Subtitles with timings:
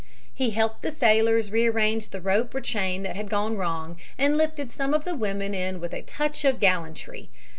[0.33, 4.71] He helped the sailors rearrange the rope or chain that had gone wrong and lifted
[4.71, 7.29] some of the women in with a touch of gallantry.